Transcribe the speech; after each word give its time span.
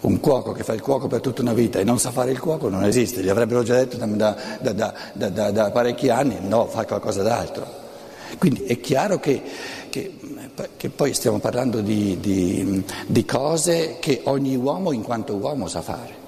Un 0.00 0.20
cuoco 0.20 0.52
che 0.52 0.62
fa 0.62 0.74
il 0.74 0.80
cuoco 0.80 1.08
per 1.08 1.20
tutta 1.20 1.42
una 1.42 1.52
vita 1.52 1.80
e 1.80 1.84
non 1.84 1.98
sa 1.98 2.12
fare 2.12 2.30
il 2.30 2.38
cuoco 2.38 2.68
non 2.68 2.84
esiste, 2.84 3.20
gli 3.20 3.28
avrebbero 3.28 3.64
già 3.64 3.74
detto 3.74 3.96
da, 3.96 4.36
da, 4.60 4.94
da, 5.12 5.50
da 5.50 5.70
parecchi 5.72 6.08
anni 6.08 6.36
no, 6.40 6.66
fa 6.66 6.84
qualcosa 6.84 7.22
d'altro. 7.22 7.66
Quindi 8.38 8.62
è 8.64 8.78
chiaro 8.78 9.18
che, 9.18 9.42
che, 9.90 10.14
che 10.76 10.90
poi 10.90 11.14
stiamo 11.14 11.40
parlando 11.40 11.80
di, 11.80 12.18
di, 12.20 12.84
di 13.06 13.24
cose 13.24 13.96
che 13.98 14.20
ogni 14.24 14.54
uomo 14.54 14.92
in 14.92 15.02
quanto 15.02 15.34
uomo 15.34 15.66
sa 15.66 15.82
fare 15.82 16.26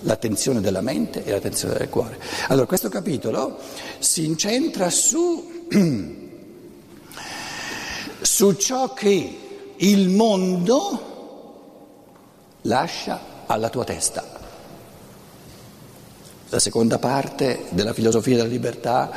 l'attenzione 0.00 0.60
della 0.60 0.80
mente 0.80 1.24
e 1.24 1.30
l'attenzione 1.30 1.74
del 1.74 1.88
cuore. 1.88 2.18
Allora 2.48 2.66
questo 2.66 2.88
capitolo 2.88 3.58
si 3.98 4.24
incentra 4.24 4.90
su, 4.90 5.66
su 8.20 8.52
ciò 8.54 8.92
che 8.92 9.38
il 9.76 10.08
mondo 10.08 11.15
lascia 12.66 13.20
alla 13.46 13.68
tua 13.68 13.84
testa. 13.84 14.24
La 16.48 16.58
seconda 16.58 16.98
parte 16.98 17.64
della 17.70 17.92
filosofia 17.92 18.36
della 18.36 18.48
libertà 18.48 19.10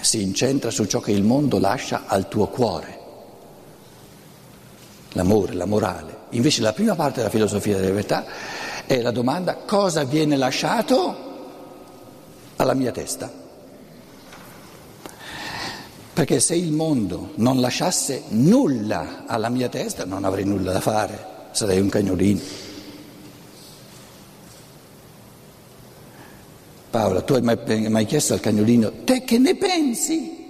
si 0.00 0.22
incentra 0.22 0.70
su 0.70 0.84
ciò 0.86 1.00
che 1.00 1.12
il 1.12 1.22
mondo 1.22 1.58
lascia 1.58 2.04
al 2.06 2.28
tuo 2.28 2.46
cuore, 2.48 2.98
l'amore, 5.12 5.54
la 5.54 5.66
morale. 5.66 6.22
Invece 6.30 6.62
la 6.62 6.72
prima 6.72 6.94
parte 6.94 7.18
della 7.18 7.30
filosofia 7.30 7.76
della 7.76 7.88
libertà 7.88 8.24
è 8.86 9.00
la 9.00 9.10
domanda 9.10 9.56
cosa 9.56 10.04
viene 10.04 10.36
lasciato 10.36 11.32
alla 12.56 12.74
mia 12.74 12.92
testa. 12.92 13.30
Perché 16.12 16.38
se 16.38 16.54
il 16.54 16.70
mondo 16.70 17.32
non 17.36 17.60
lasciasse 17.60 18.22
nulla 18.28 19.24
alla 19.26 19.48
mia 19.48 19.68
testa 19.68 20.04
non 20.04 20.24
avrei 20.24 20.44
nulla 20.44 20.72
da 20.72 20.80
fare, 20.80 21.26
sarei 21.50 21.80
un 21.80 21.88
cagnolino. 21.88 22.63
Paola, 26.94 27.22
tu 27.22 27.32
hai 27.34 27.42
mai, 27.42 27.88
mai 27.88 28.06
chiesto 28.06 28.34
al 28.34 28.38
cagnolino, 28.38 29.02
te 29.02 29.24
che 29.24 29.36
ne 29.38 29.56
pensi? 29.56 30.46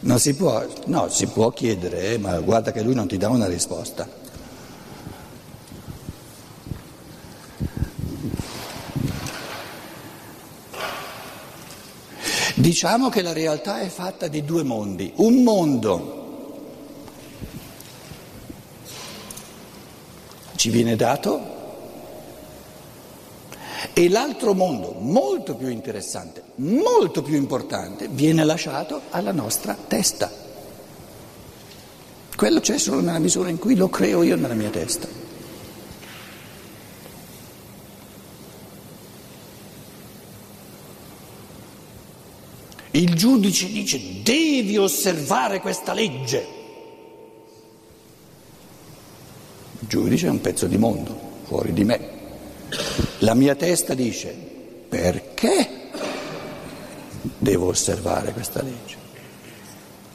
Non 0.00 0.18
si 0.18 0.34
può, 0.34 0.62
no, 0.84 1.08
si 1.08 1.26
può 1.28 1.50
chiedere, 1.52 2.12
eh, 2.12 2.18
ma 2.18 2.38
guarda 2.40 2.72
che 2.72 2.82
lui 2.82 2.92
non 2.92 3.08
ti 3.08 3.16
dà 3.16 3.30
una 3.30 3.46
risposta. 3.46 4.06
Diciamo 12.56 13.08
che 13.08 13.22
la 13.22 13.32
realtà 13.32 13.80
è 13.80 13.88
fatta 13.88 14.28
di 14.28 14.44
due 14.44 14.64
mondi. 14.64 15.10
Un 15.16 15.42
mondo 15.42 16.24
ci 20.56 20.68
viene 20.68 20.94
dato 20.94 21.55
e 23.92 24.08
l'altro 24.08 24.54
mondo, 24.54 24.94
molto 24.98 25.54
più 25.54 25.68
interessante, 25.68 26.42
molto 26.56 27.22
più 27.22 27.36
importante, 27.36 28.08
viene 28.08 28.44
lasciato 28.44 29.02
alla 29.10 29.32
nostra 29.32 29.76
testa. 29.86 30.30
Quello 32.36 32.60
c'è 32.60 32.78
solo 32.78 33.00
nella 33.00 33.18
misura 33.18 33.48
in 33.48 33.58
cui 33.58 33.76
lo 33.76 33.88
creo 33.88 34.22
io 34.22 34.36
nella 34.36 34.54
mia 34.54 34.70
testa. 34.70 35.24
Il 42.90 43.14
giudice 43.14 43.66
dice 43.70 44.22
devi 44.22 44.78
osservare 44.78 45.60
questa 45.60 45.92
legge. 45.92 46.46
Il 49.80 49.88
giudice 49.88 50.26
è 50.26 50.30
un 50.30 50.40
pezzo 50.40 50.66
di 50.66 50.78
mondo 50.78 51.18
fuori 51.44 51.74
di 51.74 51.84
me. 51.84 52.15
La 53.20 53.34
mia 53.34 53.54
testa 53.54 53.94
dice 53.94 54.34
perché 54.88 55.68
devo 57.38 57.68
osservare 57.68 58.32
questa 58.32 58.62
legge? 58.62 58.96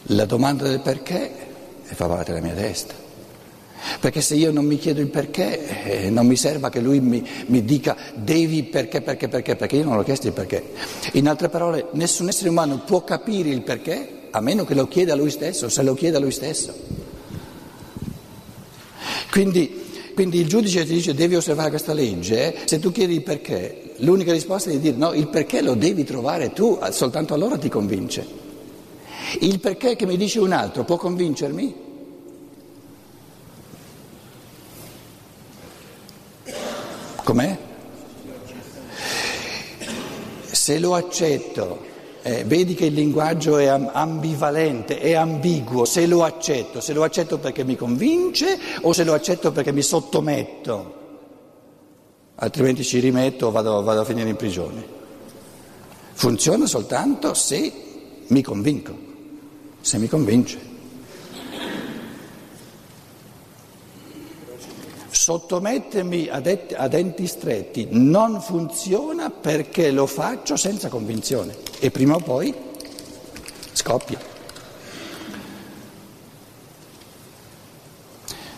La 0.04 0.26
domanda 0.26 0.68
del 0.68 0.82
perché 0.82 1.32
fa 1.84 2.08
parte 2.08 2.34
della 2.34 2.46
mia 2.46 2.56
testa. 2.56 2.94
Perché 4.00 4.22
se 4.22 4.36
io 4.36 4.52
non 4.52 4.66
mi 4.66 4.78
chiedo 4.78 5.02
il 5.02 5.08
perché, 5.08 6.06
eh, 6.06 6.10
non 6.12 6.28
mi 6.28 6.36
serva 6.36 6.70
che 6.70 6.80
lui 6.80 7.00
mi, 7.00 7.28
mi, 7.48 7.66
dica 7.66 7.98
devi 8.14 8.64
perché, 8.64 9.02
perché, 9.02 9.28
perché, 9.28 9.56
perché 9.56 9.76
io 9.78 9.84
non 9.84 9.96
l'ho 9.96 10.04
chiesto 10.04 10.28
il 10.28 10.34
perché. 10.34 10.72
In 11.14 11.28
altre 11.28 11.50
parole, 11.50 11.88
nessun 11.94 12.28
essere 12.28 12.50
umano 12.50 12.82
può 12.82 13.04
capire 13.04 13.50
il 13.50 13.64
perché 13.64 14.28
a 14.30 14.40
meno 14.40 14.66
che 14.66 14.76
lo 14.76 14.88
chieda 14.88 15.16
lui 15.16 15.32
stesso, 15.32 15.68
se 15.68 15.82
lo 15.82 15.96
chieda 15.96 16.20
lui 16.20 16.32
stesso. 16.32 16.74
Quindi 19.32 19.91
quindi 20.22 20.40
il 20.40 20.48
giudice 20.48 20.86
ti 20.86 20.94
dice 20.94 21.16
devi 21.16 21.34
osservare 21.36 21.72
questa 21.72 21.94
legge, 21.94 22.56
se 22.66 22.78
tu 22.78 22.92
chiedi 22.92 23.16
il 23.16 23.24
perché, 23.24 23.96
l'unica 24.02 24.32
risposta 24.32 24.70
è 24.70 24.74
di 24.74 24.80
dire 24.80 24.96
no, 24.96 25.14
il 25.14 25.28
perché 25.30 25.64
lo 25.64 25.74
devi 25.74 26.04
trovare 26.04 26.54
tu, 26.54 26.78
soltanto 26.92 27.34
allora 27.34 27.58
ti 27.58 27.70
convince. 27.70 28.24
Il 29.40 29.60
perché 29.60 29.96
che 29.96 30.06
mi 30.06 30.18
dice 30.18 30.40
un 30.40 30.52
altro 30.52 30.84
può 30.84 30.98
convincermi? 30.98 31.76
Com'è? 37.24 37.58
Se 40.52 40.78
lo 40.78 40.94
accetto 40.94 41.90
eh, 42.24 42.44
vedi 42.44 42.76
che 42.76 42.86
il 42.86 42.94
linguaggio 42.94 43.58
è 43.58 43.66
ambivalente, 43.66 45.00
è 45.00 45.14
ambiguo, 45.14 45.86
se 45.86 46.06
lo 46.06 46.24
accetto, 46.24 46.80
se 46.80 46.94
lo 46.94 47.04
accetto 47.04 47.38
perché 47.40 47.64
mi 47.64 47.76
convince 47.76 48.58
o 48.82 48.94
se 48.94 49.04
lo 49.04 49.14
accetto 49.14 49.52
perché 49.52 49.72
mi 49.72 49.82
sottometto, 49.82 51.00
altrimenti 52.36 52.84
ci 52.84 53.00
rimetto 53.00 53.48
o 53.48 53.52
vado, 53.52 53.82
vado 53.82 54.02
a 54.02 54.06
finire 54.06 54.30
in 54.30 54.36
prigione. 54.36 55.00
Funziona 56.14 56.68
soltanto 56.68 57.34
se 57.34 57.74
mi 58.28 58.42
convinco, 58.42 58.96
se 59.82 59.98
mi 59.98 60.08
convince. 60.08 60.71
Sottomettermi 65.22 66.30
a, 66.30 66.40
det- 66.40 66.74
a 66.76 66.88
denti 66.88 67.28
stretti. 67.28 67.90
Non 67.92 68.42
funziona 68.42 69.30
perché 69.30 69.92
lo 69.92 70.08
faccio 70.08 70.56
senza 70.56 70.90
convinzione. 70.90 71.56
E 71.80 71.92
prima 71.92 72.16
o 72.16 72.20
poi 72.20 72.52
scoppia. 73.72 74.18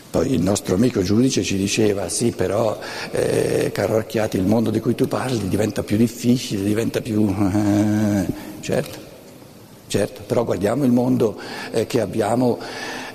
Poi 0.10 0.32
il 0.32 0.42
nostro 0.42 0.76
amico 0.76 1.02
giudice 1.02 1.44
ci 1.44 1.58
diceva, 1.58 2.08
sì 2.08 2.32
però 2.32 2.80
eh, 3.12 3.70
caro 3.74 3.98
Archiati, 3.98 4.38
il 4.38 4.46
mondo 4.46 4.70
di 4.70 4.80
cui 4.80 4.96
tu 4.96 5.06
parli 5.06 5.50
diventa 5.50 5.84
più 5.84 5.98
difficile, 5.98 6.64
diventa 6.64 7.02
più... 7.02 7.28
Eh, 7.28 8.26
certo, 8.62 9.00
certo, 9.88 10.22
però 10.26 10.46
guardiamo 10.46 10.86
il 10.86 10.94
mondo 10.94 11.38
eh, 11.72 11.86
che 11.88 12.00
abbiamo 12.00 12.58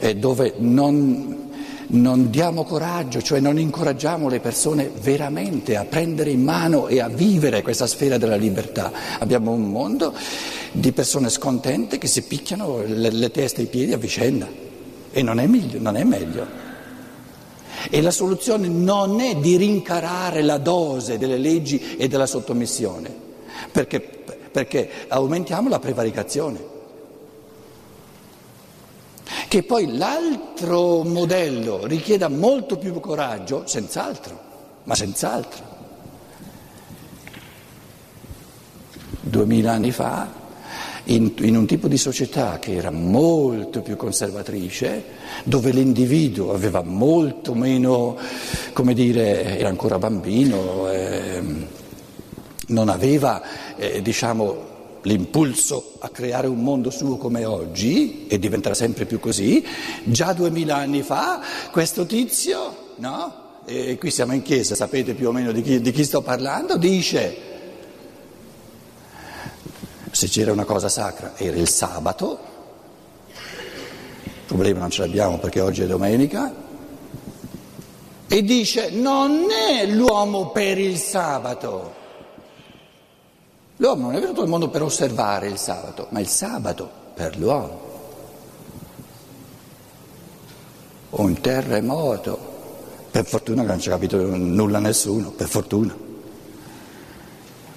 eh, 0.00 0.16
dove 0.16 0.52
non 0.58 1.47
non 1.88 2.30
diamo 2.30 2.64
coraggio, 2.64 3.22
cioè 3.22 3.40
non 3.40 3.58
incoraggiamo 3.58 4.28
le 4.28 4.40
persone 4.40 4.90
veramente 5.00 5.76
a 5.76 5.84
prendere 5.84 6.30
in 6.30 6.42
mano 6.42 6.88
e 6.88 7.00
a 7.00 7.08
vivere 7.08 7.62
questa 7.62 7.86
sfera 7.86 8.18
della 8.18 8.36
libertà. 8.36 8.92
Abbiamo 9.18 9.52
un 9.52 9.70
mondo 9.70 10.14
di 10.72 10.92
persone 10.92 11.30
scontente 11.30 11.98
che 11.98 12.06
si 12.06 12.22
picchiano 12.22 12.82
le, 12.84 13.10
le 13.10 13.30
teste 13.30 13.60
e 13.60 13.64
i 13.64 13.68
piedi 13.68 13.92
a 13.92 13.96
vicenda 13.96 14.46
e 15.10 15.22
non 15.22 15.40
è 15.40 15.46
meglio. 15.46 15.80
Non 15.80 15.96
è 15.96 16.04
meglio. 16.04 16.46
E 17.90 18.02
la 18.02 18.10
soluzione 18.10 18.68
non 18.68 19.20
è 19.20 19.36
di 19.36 19.56
rincarare 19.56 20.42
la 20.42 20.58
dose 20.58 21.16
delle 21.16 21.38
leggi 21.38 21.96
e 21.96 22.08
della 22.08 22.26
sottomissione, 22.26 23.14
perché, 23.70 24.00
perché 24.00 24.90
aumentiamo 25.08 25.68
la 25.68 25.78
prevaricazione. 25.78 26.76
Che 29.48 29.62
poi 29.62 29.96
l'altro 29.96 31.04
modello 31.04 31.86
richieda 31.86 32.28
molto 32.28 32.76
più 32.76 33.00
coraggio, 33.00 33.62
senz'altro, 33.66 34.38
ma 34.84 34.94
senz'altro. 34.94 35.64
Duemila 39.22 39.72
anni 39.72 39.90
fa, 39.90 40.30
in, 41.04 41.32
in, 41.38 41.56
un 41.56 41.64
tipo 41.64 41.88
di 41.88 41.96
società 41.96 42.58
che 42.58 42.74
era 42.74 42.90
molto 42.90 43.80
più 43.80 43.96
conservatrice, 43.96 45.04
dove 45.44 45.70
l'individuo 45.70 46.52
aveva 46.52 46.82
molto 46.82 47.54
meno, 47.54 48.18
come 48.74 48.92
dire, 48.92 49.56
era 49.56 49.70
ancora 49.70 49.98
bambino, 49.98 50.90
eh, 50.90 51.42
non 52.66 52.90
aveva, 52.90 53.42
eh, 53.76 54.02
diciamo, 54.02 54.76
l'impulso 55.02 55.94
a 56.00 56.08
creare 56.08 56.46
un 56.46 56.62
mondo 56.62 56.90
suo 56.90 57.16
come 57.16 57.44
oggi, 57.44 58.26
e 58.26 58.38
diventerà 58.38 58.74
sempre 58.74 59.04
più 59.04 59.20
così, 59.20 59.64
già 60.04 60.32
duemila 60.32 60.76
anni 60.76 61.02
fa 61.02 61.40
questo 61.70 62.06
tizio, 62.06 62.94
no? 62.96 63.46
E 63.64 63.98
qui 63.98 64.10
siamo 64.10 64.32
in 64.32 64.42
chiesa, 64.42 64.74
sapete 64.74 65.14
più 65.14 65.28
o 65.28 65.32
meno 65.32 65.52
di 65.52 65.62
chi, 65.62 65.80
di 65.80 65.90
chi 65.92 66.04
sto 66.04 66.22
parlando, 66.22 66.76
dice, 66.76 67.36
se 70.10 70.26
c'era 70.28 70.52
una 70.52 70.64
cosa 70.64 70.88
sacra 70.88 71.34
era 71.36 71.56
il 71.56 71.68
sabato, 71.68 72.38
il 73.34 74.44
problema 74.46 74.80
non 74.80 74.90
ce 74.90 75.02
l'abbiamo 75.02 75.38
perché 75.38 75.60
oggi 75.60 75.82
è 75.82 75.86
domenica, 75.86 76.66
E 78.30 78.42
dice 78.42 78.90
non 78.90 79.46
è 79.50 79.86
l'uomo 79.86 80.50
per 80.50 80.76
il 80.76 80.98
sabato. 80.98 81.97
L'uomo 83.80 84.06
non 84.06 84.16
è 84.16 84.20
venuto 84.20 84.42
al 84.42 84.48
mondo 84.48 84.70
per 84.70 84.82
osservare 84.82 85.46
il 85.46 85.56
sabato, 85.56 86.08
ma 86.10 86.18
il 86.18 86.26
sabato 86.26 86.90
per 87.14 87.38
l'uomo. 87.38 87.86
Un 91.10 91.40
terremoto, 91.40 92.38
per 93.08 93.24
fortuna 93.24 93.62
che 93.62 93.68
non 93.68 93.78
ci 93.78 93.88
ha 93.88 93.92
capito 93.92 94.18
nulla 94.36 94.80
nessuno, 94.80 95.30
per 95.30 95.46
fortuna. 95.46 95.96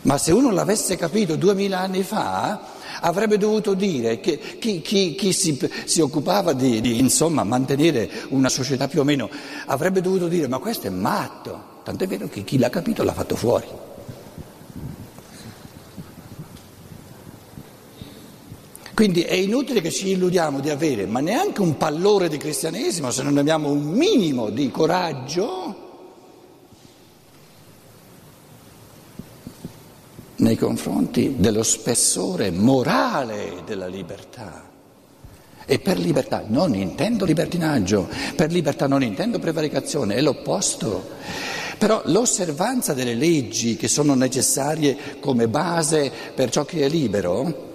Ma 0.01 0.18
se 0.18 0.31
uno 0.31 0.50
l'avesse 0.50 0.95
capito 0.95 1.36
duemila 1.36 1.81
anni 1.81 2.01
fa, 2.01 2.62
avrebbe 3.01 3.38
dovuto 3.38 3.75
dire 3.75 4.19
che 4.19 4.39
chi, 4.59 4.81
chi, 4.81 5.13
chi 5.13 5.31
si, 5.31 5.69
si, 5.86 6.01
occupava 6.01 6.53
di, 6.53 6.81
di 6.81 6.98
insomma, 6.98 7.44
mantenere 7.44 8.09
una 8.30 8.50
società 8.50 8.88
più 8.88 9.01
o 9.01 9.03
meno, 9.03 9.30
avrebbe 9.68 10.01
dovuto 10.01 10.27
dire 10.27 10.48
ma 10.48 10.57
questo 10.57 10.88
è 10.88 10.89
matto, 10.89 11.81
tant'è 11.83 12.07
vero 12.07 12.27
che 12.27 12.44
chi 12.44 12.57
l'ha 12.57 12.71
capito 12.71 13.03
l'ha 13.03 13.13
fatto 13.13 13.36
fuori. 13.36 13.68
Quindi 18.94 19.22
è 19.22 19.34
inutile 19.34 19.82
che 19.82 19.90
ci 19.90 20.10
illudiamo 20.10 20.60
di 20.60 20.70
avere, 20.70 21.06
ma 21.06 21.22
neanche 21.22 21.62
un 21.62 21.78
pallore 21.78 22.28
di 22.28 22.38
cristianesimo 22.38 23.10
se 23.10 23.24
non 23.24 23.38
abbiamo 23.38 23.70
un 23.70 23.84
minimo 23.84 24.50
di 24.50 24.70
coraggio 24.70 25.90
nei 30.38 30.58
confronti 30.58 31.36
dello 31.38 31.64
spessore 31.64 32.52
morale 32.52 33.62
della 33.66 33.88
libertà. 33.88 34.70
E 35.66 35.80
per 35.80 35.98
libertà 35.98 36.44
non 36.48 36.76
intendo 36.76 37.24
libertinaggio, 37.24 38.10
per 38.36 38.52
libertà 38.52 38.88
non 38.88 39.04
intendo 39.04 39.40
prevaricazione, 39.40 40.16
è 40.16 40.22
l'opposto. 40.22 41.10
Però 41.78 42.02
l'osservanza 42.06 42.94
delle 42.94 43.16
leggi 43.16 43.78
che 43.78 43.88
sono 43.88 44.16
necessarie 44.16 44.98
come 45.20 45.48
base 45.48 46.12
per 46.36 46.50
ciò 46.50 46.66
che 46.66 46.82
è 46.82 46.90
libero, 46.90 47.71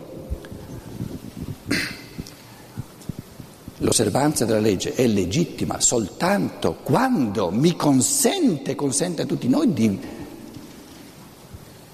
l'osservanza 3.87 4.45
della 4.45 4.59
legge 4.59 4.95
è 4.95 5.07
legittima 5.07 5.81
soltanto 5.81 6.79
quando 6.83 7.53
mi 7.53 7.77
consente, 7.77 8.75
consente 8.75 9.23
a 9.23 9.27
tutti 9.27 9.49
noi 9.49 9.73
di 9.73 10.15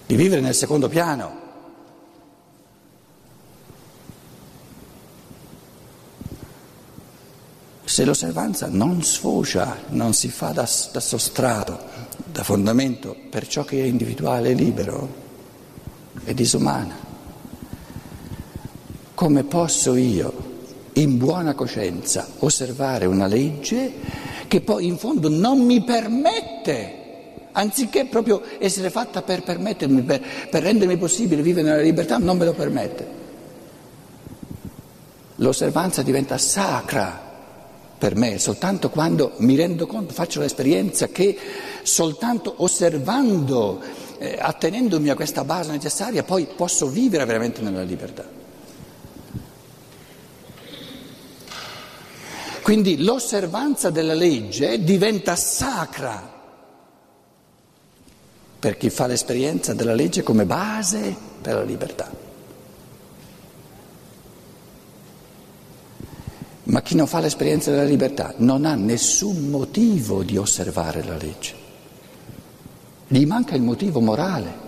di 0.07 0.17
vivere 0.17 0.41
nel 0.43 0.55
secondo 0.55 0.89
piano. 0.89 1.41
Se 7.85 8.05
l'osservanza 8.05 8.69
non 8.69 9.03
sfocia, 9.03 9.85
non 9.89 10.13
si 10.13 10.29
fa 10.29 10.49
da, 10.53 10.69
da 10.93 11.01
sostrato, 11.01 11.79
da 12.25 12.43
fondamento 12.43 13.17
per 13.31 13.47
ciò 13.47 13.65
che 13.65 13.83
è 13.83 13.87
individuale 13.87 14.51
e 14.51 14.55
libero, 14.55 15.15
è 16.25 16.35
disumana. 16.35 16.95
Come 19.15 19.45
posso 19.45 19.95
io, 19.95 20.52
in 20.95 21.17
buona 21.17 21.55
coscienza, 21.55 22.27
osservare 22.41 23.07
una 23.07 23.27
legge 23.27 23.93
che 24.47 24.61
poi 24.61 24.87
in 24.87 24.99
fondo 24.99 25.29
non 25.29 25.61
mi 25.65 25.83
permette 25.83 27.01
anziché 27.53 28.07
proprio 28.07 28.43
essere 28.59 28.91
fatta 28.91 29.23
per 29.23 29.43
permettermi, 29.43 30.03
per, 30.03 30.23
per 30.51 30.63
rendermi 30.63 30.97
possibile 30.97 31.43
vivere 31.43 31.69
nella 31.69 31.83
libertà, 31.83 32.19
non 32.19 32.37
me 32.37 32.45
lo 32.45 32.53
permette. 32.53 33.21
L'osservanza 35.37 36.03
diventa 36.03 36.39
sacra 36.39 37.31
per 38.03 38.17
me 38.17 38.39
soltanto 38.39 38.91
quando 38.91 39.35
mi 39.39 39.55
rendo 39.55 39.87
conto, 39.87 40.13
faccio 40.13 40.41
l'esperienza 40.41 41.07
che 41.07 41.39
soltanto 41.83 42.55
osservando, 42.59 43.81
eh, 44.19 44.37
attenendomi 44.41 45.09
a 45.09 45.15
questa 45.15 45.45
base 45.45 45.71
necessaria, 45.71 46.25
poi 46.25 46.49
posso 46.57 46.89
vivere 46.89 47.25
veramente 47.25 47.63
nella 47.63 47.83
libertà. 47.83 48.42
Quindi 52.63 53.03
l'osservanza 53.03 53.91
della 53.91 54.15
legge 54.15 54.83
diventa 54.85 55.35
sacra 55.35 56.31
per 58.59 58.77
chi 58.77 58.89
fa 58.89 59.09
l'esperienza 59.09 59.75
della 59.75 59.95
legge 59.95 60.23
come 60.23 60.47
base 60.47 61.15
per 61.41 61.55
la 61.55 61.65
libertà. 61.65 62.11
Ma 66.65 66.81
chi 66.81 66.95
non 66.95 67.09
fa 67.09 67.19
l'esperienza 67.19 67.73
della 67.73 67.83
libertà 67.83 68.35
non 68.37 68.65
ha 68.65 68.77
nessun 68.77 69.49
motivo 69.49 70.23
di 70.23 70.37
osservare 70.37 71.03
la 71.03 71.17
legge. 71.17 71.55
Gli 73.09 73.27
manca 73.27 73.57
il 73.57 73.63
motivo 73.63 74.01
morale. 74.01 74.62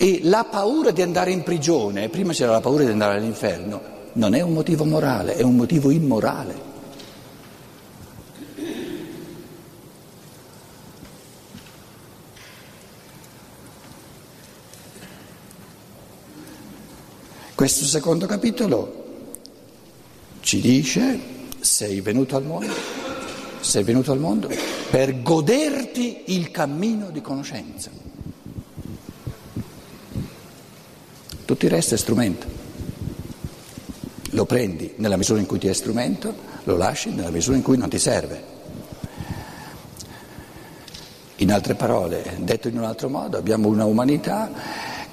E 0.00 0.20
la 0.22 0.44
paura 0.44 0.92
di 0.92 1.02
andare 1.02 1.32
in 1.32 1.42
prigione, 1.42 2.08
prima 2.08 2.32
c'era 2.32 2.52
la 2.52 2.60
paura 2.60 2.84
di 2.84 2.90
andare 2.92 3.18
all'inferno, 3.18 3.80
non 4.12 4.32
è 4.34 4.40
un 4.40 4.52
motivo 4.52 4.84
morale, 4.84 5.34
è 5.34 5.42
un 5.42 5.56
motivo 5.56 5.90
immorale. 5.90 6.66
Questo 17.56 17.84
secondo 17.86 18.26
capitolo 18.26 19.06
ci 20.38 20.60
dice 20.60 21.18
sei 21.58 22.00
venuto 22.00 22.36
al 22.36 22.44
mondo, 22.44 22.72
sei 23.58 23.82
venuto 23.82 24.12
al 24.12 24.20
mondo 24.20 24.48
per 24.90 25.22
goderti 25.22 26.22
il 26.26 26.52
cammino 26.52 27.10
di 27.10 27.20
conoscenza. 27.20 28.07
Tutto 31.48 31.64
il 31.64 31.70
resto 31.70 31.94
è 31.94 31.96
strumento. 31.96 32.46
Lo 34.32 34.44
prendi 34.44 34.92
nella 34.96 35.16
misura 35.16 35.40
in 35.40 35.46
cui 35.46 35.58
ti 35.58 35.66
è 35.66 35.72
strumento, 35.72 36.34
lo 36.64 36.76
lasci 36.76 37.08
nella 37.08 37.30
misura 37.30 37.56
in 37.56 37.62
cui 37.62 37.78
non 37.78 37.88
ti 37.88 37.98
serve. 37.98 38.42
In 41.36 41.50
altre 41.50 41.74
parole, 41.74 42.36
detto 42.40 42.68
in 42.68 42.76
un 42.76 42.84
altro 42.84 43.08
modo, 43.08 43.38
abbiamo 43.38 43.68
una 43.68 43.86
umanità 43.86 44.52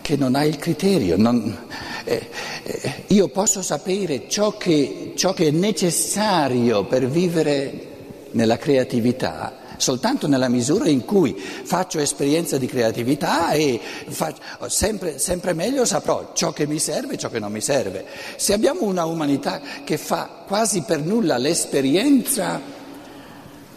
che 0.01 0.17
non 0.17 0.35
ha 0.35 0.43
il 0.43 0.57
criterio, 0.57 1.15
non, 1.15 1.57
eh, 2.03 2.29
eh, 2.63 3.03
io 3.07 3.29
posso 3.29 3.61
sapere 3.61 4.27
ciò 4.27 4.57
che, 4.57 5.13
ciò 5.15 5.31
che 5.31 5.47
è 5.47 5.51
necessario 5.51 6.83
per 6.83 7.07
vivere 7.07 7.87
nella 8.31 8.57
creatività 8.57 9.63
soltanto 9.77 10.27
nella 10.27 10.47
misura 10.49 10.87
in 10.87 11.05
cui 11.05 11.35
faccio 11.35 11.99
esperienza 11.99 12.57
di 12.57 12.67
creatività 12.67 13.51
e 13.51 13.79
faccio, 14.07 14.41
sempre, 14.67 15.19
sempre, 15.19 15.53
meglio 15.53 15.85
saprò 15.85 16.31
ciò 16.33 16.51
che 16.51 16.67
mi 16.67 16.79
serve 16.79 17.13
e 17.13 17.17
ciò 17.17 17.29
che 17.29 17.39
non 17.39 17.51
mi 17.51 17.61
serve. 17.61 18.05
Se 18.35 18.53
abbiamo 18.53 18.83
una 18.83 19.05
umanità 19.05 19.61
che 19.83 19.97
fa 19.97 20.43
quasi 20.47 20.81
per 20.81 20.99
nulla 20.99 21.37
l'esperienza 21.37 22.61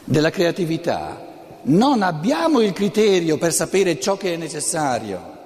della 0.04 0.30
creatività, 0.30 1.26
non 1.62 2.02
abbiamo 2.02 2.60
il 2.60 2.72
criterio 2.72 3.36
per 3.36 3.52
sapere 3.52 4.00
ciò 4.00 4.16
che 4.16 4.34
è 4.34 4.36
necessario. 4.36 5.36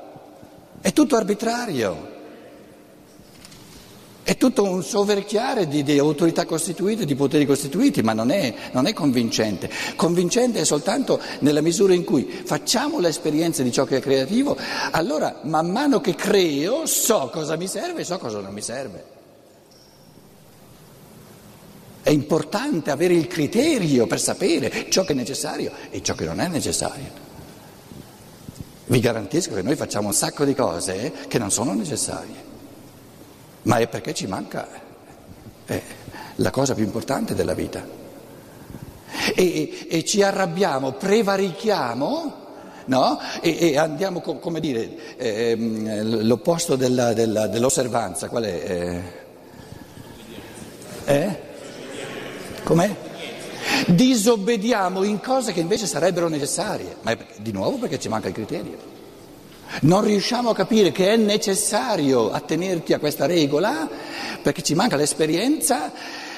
È 0.81 0.93
tutto 0.93 1.17
arbitrario. 1.17 2.12
È 4.25 4.37
tutto 4.37 4.63
un 4.63 4.85
soverchiare 4.85 5.67
di, 5.67 5.83
di, 5.83 5.99
autorità 5.99 6.45
costituite, 6.45 7.05
di 7.05 7.17
poteri 7.17 7.45
costituiti, 7.45 8.03
ma 8.03 8.13
non 8.13 8.31
è, 8.31 8.55
non 8.71 8.87
è, 8.87 8.93
convincente. 8.93 9.69
Convincente 9.97 10.61
è 10.61 10.65
soltanto 10.65 11.21
nella 11.41 11.61
misura 11.61 11.93
in 11.93 12.05
cui 12.05 12.25
facciamo 12.45 13.01
l'esperienza 13.01 13.65
di 13.65 13.73
ciò 13.73 13.85
che 13.85 13.97
è 13.97 14.01
creativo, 14.01 14.57
allora 14.93 15.41
man 15.43 15.71
mano 15.71 16.01
che 16.01 16.15
creo 16.15 16.87
so 16.87 17.31
cosa 17.33 17.57
mi 17.57 17.67
serve 17.67 18.03
e 18.03 18.05
so 18.05 18.17
cosa 18.19 18.39
non 18.39 18.53
mi 18.53 18.63
serve. 18.63 19.05
È 22.01 22.11
importante 22.11 22.93
avere 22.93 23.15
il 23.15 23.27
criterio 23.27 24.07
per 24.07 24.21
sapere 24.21 24.89
ciò 24.89 25.03
che 25.03 25.13
è 25.13 25.17
necessario 25.17 25.73
e 25.91 26.01
ciò 26.01 26.15
che 26.15 26.27
non 26.27 26.39
è 26.39 26.47
necessario. 26.47 27.31
Vi 28.87 29.01
garantisco 29.01 29.55
che 29.55 29.63
noi 29.63 29.75
facciamo 29.75 30.09
un 30.09 30.15
sacco 30.15 30.45
di 30.45 30.55
cose 30.55 31.13
che 31.27 31.39
non 31.39 31.51
sono 31.51 31.73
necessarie 31.75 32.52
ma 33.63 33.77
è 33.79 33.89
perché 33.89 34.15
ci 34.15 34.27
manca 34.27 34.69
eh, 35.67 35.83
la 36.37 36.51
cosa 36.51 36.75
più 36.75 36.85
importante 36.85 37.35
della 37.35 37.55
vita. 37.55 38.01
E, 39.35 39.87
e 39.89 40.05
ci 40.05 40.23
arrabbiamo, 40.23 40.93
prevarichiamo, 40.93 42.35
no? 42.87 43.21
e, 43.41 43.71
e, 43.71 43.79
andiamo, 43.79 44.21
come 44.21 44.59
dire, 44.59 45.17
eh, 45.17 45.55
l'opposto 46.03 46.77
della, 46.77 47.13
della, 47.13 47.47
dell'osservanza, 47.47 48.29
qual 48.29 48.45
è? 48.45 49.03
Eh? 51.05 51.15
eh? 51.15 51.41
Com'è? 52.65 53.11
Disobbediamo 53.87 55.03
in 55.03 55.21
cose 55.21 55.53
che 55.53 55.61
invece 55.61 55.87
sarebbero 55.87 56.29
necessarie, 56.29 56.97
ma 57.03 57.13
è, 57.13 57.19
di 57.37 57.53
nuovo 57.53 57.77
perché 57.77 57.99
ci 57.99 58.09
manca 58.09 58.29
il 58.29 58.35
criterio. 58.35 58.91
Non 59.81 60.05
riusciamo 60.05 60.51
a 60.51 60.55
capire 60.55 60.93
che 60.93 61.13
è 61.13 61.17
necessario 61.17 62.31
attenerti 62.31 62.93
a 62.93 62.99
questa 62.99 63.27
regola 63.27 63.89
perché 64.43 64.63
ci 64.63 64.75
manca 64.75 64.97
l'esperienza 64.97 65.93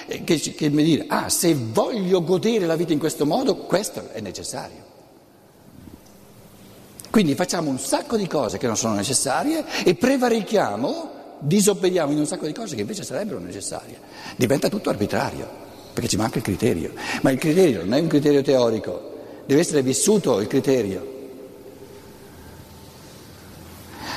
che, 0.07 0.39
che 0.39 0.69
mi 0.69 0.85
dire, 0.85 1.05
ah, 1.09 1.29
se 1.29 1.55
voglio 1.55 2.23
godere 2.23 2.67
la 2.67 2.77
vita 2.77 2.93
in 2.93 2.99
questo 2.99 3.27
modo, 3.27 3.57
questo 3.57 4.09
è 4.13 4.21
necessario. 4.21 4.93
Quindi 7.11 7.35
facciamo 7.35 7.71
un 7.71 7.79
sacco 7.79 8.17
di 8.17 8.27
cose 8.27 8.59
che 8.59 8.67
non 8.67 8.77
sono 8.77 8.95
necessarie 8.95 9.65
e 9.85 9.95
prevarichiamo, 9.95 11.11
disobbediamo 11.39 12.11
in 12.11 12.19
un 12.19 12.27
sacco 12.27 12.47
di 12.47 12.53
cose 12.53 12.75
che 12.75 12.81
invece 12.81 13.05
sarebbero 13.05 13.39
necessarie. 13.39 13.99
Diventa 14.37 14.69
tutto 14.69 14.91
arbitrario, 14.91 15.49
perché 15.93 16.09
ci 16.09 16.17
manca 16.17 16.39
il 16.39 16.45
criterio. 16.45 16.93
Ma 17.23 17.31
il 17.31 17.39
criterio 17.39 17.85
non 17.85 17.95
è 17.95 18.01
un 18.01 18.09
criterio 18.09 18.43
teorico, 18.43 19.13
deve 19.47 19.61
essere 19.61 19.83
vissuto 19.83 20.41
il 20.41 20.49
criterio. 20.49 21.14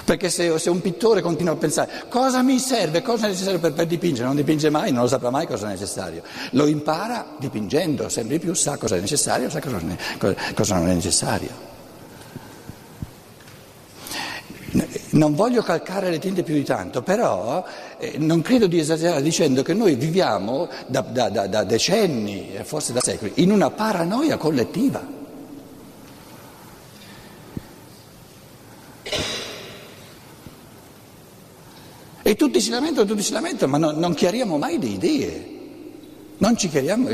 Perché 0.08 0.30
se, 0.30 0.58
se, 0.58 0.70
un 0.70 0.80
pittore 0.80 1.20
continua 1.20 1.52
a 1.52 1.58
pensare 1.58 2.06
cosa 2.08 2.42
mi 2.42 2.60
serve, 2.60 3.02
cosa 3.02 3.26
è 3.26 3.30
necessario 3.30 3.60
per, 3.60 3.74
per, 3.74 3.88
dipingere, 3.88 4.26
non 4.26 4.38
dipinge 4.38 4.70
mai, 4.70 4.94
non 4.94 5.02
lo 5.02 5.10
saprà 5.10 5.30
mai 5.32 5.46
cosa 5.46 5.68
è 5.68 5.70
necessario. 5.70 6.22
Lo 6.52 6.66
impara 6.66 7.36
dipingendo, 7.38 8.08
sempre 8.08 8.38
di 8.38 8.40
più 8.40 8.54
sa 8.54 8.78
cosa 8.78 8.96
è 8.96 9.02
necessario, 9.02 9.50
sa 9.50 9.60
cosa, 9.60 9.82
cosa 10.56 10.76
non 10.76 10.88
è 10.88 10.94
necessario. 10.94 11.50
Non 15.10 15.36
voglio 15.36 15.62
calcare 15.62 16.10
le 16.10 16.20
tinte 16.20 16.42
più 16.42 16.54
di 16.54 16.64
tanto, 16.64 17.02
però 17.02 17.66
eh, 17.98 18.14
non 18.18 18.42
credo 18.42 18.68
di 18.68 18.80
esagerare 18.80 19.22
dicendo 19.22 19.62
che 19.62 19.74
noi 19.74 19.96
viviamo 19.96 20.70
da, 20.86 21.02
da, 21.02 21.28
da, 21.28 21.48
da 21.48 21.66
decenni, 21.66 22.58
forse 22.64 22.94
da 22.94 23.02
secoli, 23.02 23.34
in 23.36 23.52
una 23.52 23.72
paranoia 23.72 24.38
collettiva. 24.38 25.17
E 32.28 32.36
tutti 32.36 32.60
si 32.60 32.72
lamentano, 32.72 33.08
tutti 33.08 33.24
si 33.24 33.32
lamentano, 33.32 33.72
ma 33.72 33.78
non, 33.78 33.96
non 33.96 34.14
chiariamo 34.14 34.58
mai 34.58 34.78
le 34.82 34.86
idee. 34.88 35.48
Non 36.40 36.58
ci 36.58 36.68
chiariamo 36.68 37.08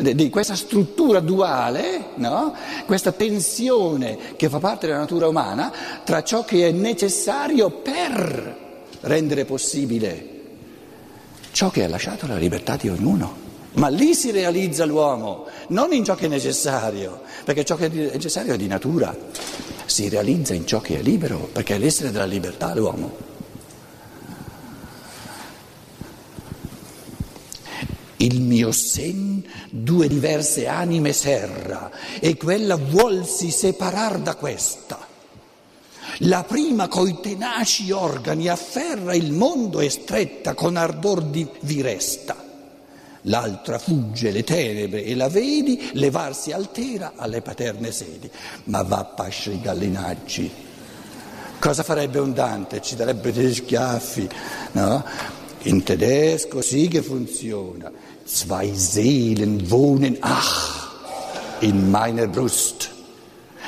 di 0.00 0.30
questa 0.30 0.56
struttura 0.56 1.20
duale, 1.20 2.06
no? 2.16 2.52
questa 2.84 3.12
tensione 3.12 4.18
che 4.34 4.48
fa 4.48 4.58
parte 4.58 4.88
della 4.88 4.98
natura 4.98 5.28
umana 5.28 5.72
tra 6.02 6.24
ciò 6.24 6.44
che 6.44 6.66
è 6.66 6.72
necessario 6.72 7.70
per 7.70 8.56
rendere 9.02 9.44
possibile 9.44 10.26
ciò 11.52 11.70
che 11.70 11.84
è 11.84 11.86
lasciato 11.86 12.24
alla 12.24 12.34
libertà 12.34 12.74
di 12.74 12.88
ognuno. 12.88 13.36
Ma 13.74 13.86
lì 13.86 14.12
si 14.12 14.32
realizza 14.32 14.84
l'uomo, 14.84 15.46
non 15.68 15.92
in 15.92 16.02
ciò 16.02 16.16
che 16.16 16.26
è 16.26 16.28
necessario, 16.28 17.20
perché 17.44 17.64
ciò 17.64 17.76
che 17.76 17.86
è 17.86 17.90
necessario 17.90 18.54
è 18.54 18.56
di 18.56 18.66
natura, 18.66 19.16
si 19.86 20.08
realizza 20.08 20.52
in 20.52 20.66
ciò 20.66 20.80
che 20.80 20.98
è 20.98 21.00
libero, 21.00 21.48
perché 21.52 21.76
è 21.76 21.78
l'essere 21.78 22.10
della 22.10 22.26
libertà 22.26 22.74
l'uomo. 22.74 23.36
Il 28.30 28.42
mio 28.42 28.72
sen 28.72 29.42
due 29.70 30.06
diverse 30.06 30.66
anime 30.66 31.14
serra 31.14 31.90
e 32.20 32.36
quella 32.36 32.76
vuolsi 32.76 33.50
separar 33.50 34.18
da 34.18 34.34
questa. 34.34 34.98
La 36.22 36.44
prima 36.44 36.88
coi 36.88 37.20
tenaci 37.22 37.90
organi 37.90 38.48
afferra 38.48 39.14
il 39.14 39.32
mondo 39.32 39.80
e 39.80 39.88
stretta 39.88 40.52
con 40.52 40.76
ardor 40.76 41.22
di 41.22 41.48
viresta. 41.60 42.36
L'altra 43.22 43.78
fugge 43.78 44.30
le 44.30 44.44
tenebre 44.44 45.04
e 45.04 45.14
la 45.14 45.30
vedi 45.30 45.88
levarsi 45.94 46.52
altera 46.52 47.12
alle 47.16 47.40
paterne 47.40 47.90
sedi. 47.90 48.30
Ma 48.64 48.82
va 48.82 48.98
a 48.98 49.04
pasce 49.04 49.52
i 49.52 49.60
gallinacci. 49.62 50.50
Cosa 51.58 51.82
farebbe 51.82 52.18
un 52.18 52.34
Dante? 52.34 52.82
Ci 52.82 52.94
darebbe 52.94 53.32
degli 53.32 53.54
schiaffi, 53.54 54.28
no? 54.72 55.02
In 55.62 55.82
tedesco 55.82 56.60
sì 56.60 56.86
che 56.86 57.02
funziona. 57.02 57.90
Zwei 58.28 58.70
Seelen 58.74 59.70
wohnen, 59.70 60.18
ach, 60.20 60.92
in 61.62 61.90
meiner 61.90 62.26
Brust. 62.26 62.90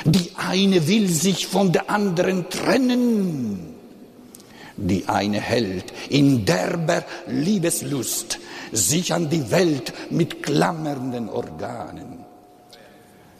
Die 0.05 0.31
eine 0.37 0.87
will 0.87 1.09
sich 1.09 1.47
von 1.47 1.71
der 1.71 1.89
anderen 1.89 2.47
trennen. 2.47 3.73
Die 4.77 5.07
eine 5.07 5.41
hält 5.41 5.91
in 6.09 6.45
derber 6.45 7.03
Liebeslust 7.25 8.37
sich 8.71 9.13
an 9.13 9.31
die 9.31 9.49
Welt 9.49 9.93
mit 10.11 10.43
klammernden 10.43 11.27
Organen. 11.27 12.19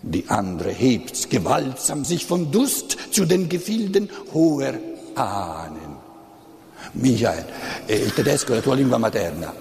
Die 0.02 0.28
andere 0.28 0.72
hebt 0.72 1.30
gewaltsam 1.30 2.04
sich 2.04 2.26
von 2.26 2.52
Dust 2.52 2.98
zu 3.12 3.26
den 3.26 3.48
Gefilden 3.48 4.10
hoher 4.34 4.74
Ahnen. 5.14 5.92
Michael, 6.94 7.46
il 7.86 8.12
tedesco 8.12 8.54
è 8.54 8.56
la 8.56 8.62
tua 8.62 8.74
lingua 8.74 8.98
materna. 8.98 9.54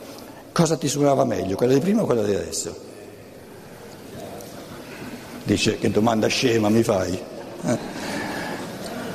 Cosa 0.52 0.76
ti 0.76 0.88
suonava 0.88 1.25
meglio, 1.25 1.57
quella 1.57 1.75
di 1.75 1.80
prima 1.80 2.02
o 2.02 2.07
quella 2.07 2.23
di 2.23 2.35
adesso? 2.35 2.88
Dice 5.45 5.78
che 5.78 5.90
domanda 5.90 6.26
scema 6.26 6.69
mi 6.69 6.83
fai? 6.83 7.19
Eh? 7.66 7.78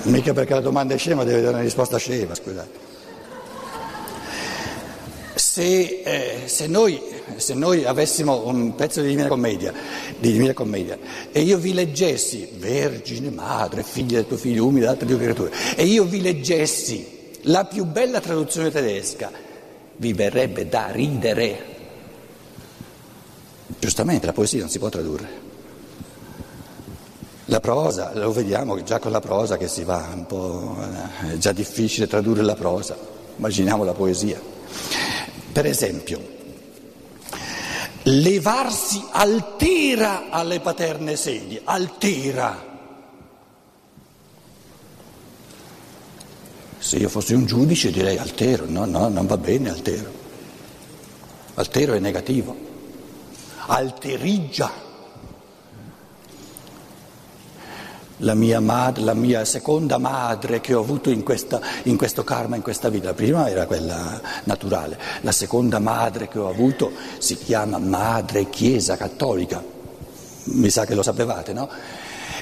Mica 0.03 0.33
perché 0.33 0.53
la 0.53 0.61
domanda 0.61 0.93
è 0.93 0.97
scema 0.97 1.23
deve 1.23 1.41
dare 1.41 1.53
una 1.53 1.63
risposta 1.63 1.97
scema, 1.97 2.35
scusate. 2.35 2.83
Se, 5.33 6.01
eh, 6.03 6.41
se, 6.45 6.67
noi, 6.67 7.01
se, 7.37 7.53
noi, 7.53 7.85
avessimo 7.85 8.45
un 8.47 8.75
pezzo 8.75 9.01
di 9.01 9.09
Divina 9.09 9.27
Commedia, 9.27 9.73
di 10.19 10.31
Divina 10.31 10.53
Commedia 10.53 10.97
e 11.31 11.41
io 11.41 11.57
vi 11.57 11.73
leggessi, 11.73 12.49
Vergine, 12.57 13.29
Madre, 13.29 13.83
figlia 13.83 14.17
del 14.17 14.27
tuo 14.27 14.37
figlio 14.37 14.65
umile, 14.65 14.87
altre 14.87 15.07
due 15.07 15.17
creature, 15.17 15.51
e 15.75 15.85
io 15.85 16.03
vi 16.03 16.21
leggessi 16.21 17.31
la 17.43 17.65
più 17.65 17.85
bella 17.85 18.19
traduzione 18.19 18.71
tedesca, 18.71 19.31
vi 19.97 20.13
verrebbe 20.13 20.67
da 20.67 20.91
ridere. 20.91 21.73
Giustamente 23.79 24.25
la 24.25 24.33
poesia 24.33 24.59
non 24.61 24.69
si 24.69 24.79
può 24.79 24.89
tradurre. 24.89 25.43
La 27.45 27.59
prosa, 27.59 28.11
lo 28.15 28.31
vediamo 28.31 28.81
già 28.81 28.97
con 28.97 29.11
la 29.11 29.19
prosa 29.19 29.57
che 29.57 29.67
si 29.67 29.83
va 29.83 30.09
un 30.13 30.25
po', 30.25 30.75
eh, 31.23 31.33
è 31.33 31.37
già 31.37 31.51
difficile 31.51 32.07
tradurre 32.07 32.41
la 32.41 32.55
prosa, 32.55 32.97
immaginiamo 33.37 33.83
la 33.83 33.93
poesia. 33.93 34.41
Per 35.51 35.65
esempio, 35.65 36.19
levarsi 38.03 39.03
altera 39.11 40.29
alle 40.31 40.59
paterne 40.59 41.15
sedi, 41.15 41.59
altera. 41.63 42.73
Se 46.85 46.97
io 46.97 47.09
fossi 47.09 47.33
un 47.33 47.47
giudice 47.47 47.89
direi 47.89 48.19
altero, 48.19 48.65
no, 48.67 48.85
no, 48.85 49.07
non 49.07 49.25
va 49.25 49.37
bene 49.37 49.71
altero. 49.71 50.07
Altero 51.55 51.93
è 51.93 51.99
negativo. 51.99 52.55
Alteriggia. 53.65 54.71
La 58.17 58.35
mia, 58.35 58.59
madre, 58.59 59.03
la 59.03 59.15
mia 59.15 59.43
seconda 59.45 59.97
madre 59.97 60.61
che 60.61 60.75
ho 60.75 60.81
avuto 60.81 61.09
in, 61.09 61.23
questa, 61.23 61.59
in 61.85 61.97
questo 61.97 62.23
karma, 62.23 62.55
in 62.55 62.61
questa 62.61 62.89
vita, 62.89 63.07
la 63.07 63.13
prima 63.15 63.49
era 63.49 63.65
quella 63.65 64.21
naturale, 64.43 64.99
la 65.21 65.31
seconda 65.31 65.79
madre 65.79 66.27
che 66.27 66.37
ho 66.37 66.47
avuto 66.47 66.91
si 67.17 67.35
chiama 67.35 67.79
Madre 67.79 68.47
Chiesa 68.51 68.95
Cattolica, 68.95 69.59
mi 70.43 70.69
sa 70.69 70.85
che 70.85 70.93
lo 70.93 71.01
sapevate, 71.01 71.51
no? 71.51 71.67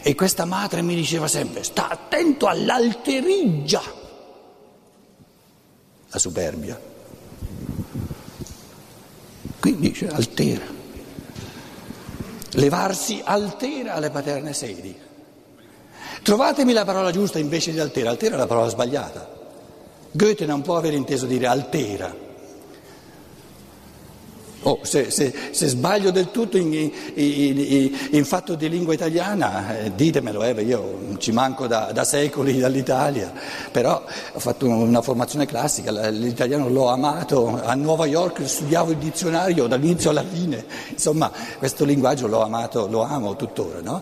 E 0.01 0.15
questa 0.15 0.43
madre 0.43 0.81
mi 0.81 0.95
diceva 0.95 1.29
sempre, 1.29 1.63
sta 1.63 1.87
attento 1.87 2.47
all'alteriggia 2.47 4.01
la 6.13 6.19
superbia. 6.19 6.79
Quindi 9.59 9.89
dice 9.89 10.07
altera. 10.07 10.63
Levarsi 12.51 13.21
altera 13.23 13.95
alle 13.95 14.11
paterne 14.11 14.53
sedi. 14.53 14.95
Trovatemi 16.21 16.71
la 16.71 16.85
parola 16.85 17.11
giusta 17.11 17.39
invece 17.39 17.71
di 17.71 17.79
altera, 17.79 18.11
altera 18.11 18.35
è 18.35 18.37
la 18.37 18.45
parola 18.45 18.69
sbagliata. 18.69 19.27
Goethe 20.11 20.45
non 20.45 20.61
può 20.61 20.77
aver 20.77 20.93
inteso 20.93 21.25
dire 21.25 21.47
altera. 21.47 22.22
Oh, 24.65 24.79
se, 24.81 25.11
se, 25.11 25.33
se, 25.51 25.67
sbaglio 25.67 26.09
del 26.09 26.31
tutto 26.31 26.55
in, 26.55 26.71
in, 26.73 26.91
in, 27.15 27.97
in, 28.11 28.25
fatto 28.25 28.55
di 28.55 28.69
lingua 28.69 28.93
italiana, 28.93 29.77
eh, 29.77 29.91
ditemelo, 29.93 30.41
eh, 30.41 30.61
io 30.61 31.17
ci 31.17 31.33
manco 31.33 31.67
da, 31.67 31.91
da, 31.91 32.05
secoli 32.05 32.57
dall'Italia, 32.59 33.33
però 33.71 34.01
ho 34.31 34.39
fatto 34.39 34.65
una 34.65 35.01
formazione 35.01 35.45
classica, 35.45 35.91
l'italiano 36.09 36.69
l'ho 36.69 36.87
amato, 36.87 37.61
a 37.61 37.73
New 37.73 38.01
York 38.05 38.47
studiavo 38.47 38.91
il 38.91 38.97
dizionario 38.97 39.67
dall'inizio 39.67 40.11
alla 40.11 40.23
fine, 40.23 40.63
insomma 40.91 41.29
questo 41.57 41.83
linguaggio 41.83 42.27
l'ho 42.27 42.41
amato, 42.41 42.87
lo 42.87 43.01
amo 43.01 43.35
tuttora, 43.35 43.81
no? 43.81 44.01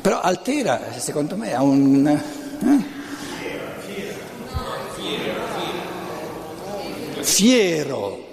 Però 0.00 0.18
Altera, 0.18 0.80
secondo 0.96 1.36
me, 1.36 1.54
ha 1.54 1.62
un... 1.62 2.06
Eh? 2.06 3.02
Fiero 7.20 8.23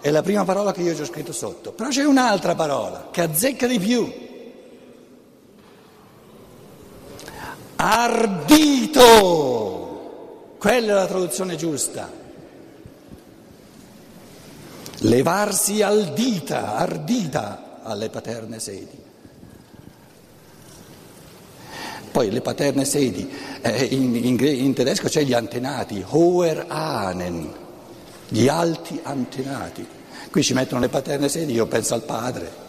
è 0.00 0.10
la 0.10 0.22
prima 0.22 0.44
parola 0.44 0.72
che 0.72 0.82
io 0.82 0.98
ho 0.98 1.04
scritto 1.04 1.32
sotto, 1.32 1.72
però 1.72 1.88
c'è 1.90 2.04
un'altra 2.04 2.54
parola 2.54 3.08
che 3.10 3.22
azzecca 3.22 3.66
di 3.66 3.78
più. 3.78 4.28
Ardito, 7.76 8.98
quella 10.58 10.92
è 10.92 10.94
la 10.94 11.06
traduzione 11.06 11.56
giusta. 11.56 12.18
levarsi 15.02 15.82
ardita, 15.82 16.76
ardita 16.76 17.80
alle 17.82 18.10
paterne 18.10 18.58
sedi. 18.58 18.98
Poi 22.10 22.30
le 22.30 22.40
paterne 22.40 22.84
sedi, 22.84 23.30
eh, 23.62 23.84
in, 23.84 24.16
in, 24.16 24.36
in, 24.44 24.74
tedesco 24.74 25.08
c'è 25.08 25.22
gli 25.22 25.32
antenati, 25.32 26.04
hoher 26.06 26.64
Ahnen, 26.66 27.54
gli 28.30 28.48
alti 28.48 28.98
antenati. 29.02 29.86
Qui 30.30 30.42
ci 30.42 30.54
mettono 30.54 30.80
le 30.80 30.88
paterne 30.88 31.28
sedi, 31.28 31.52
io 31.52 31.66
penso 31.66 31.94
al 31.94 32.02
padre. 32.02 32.68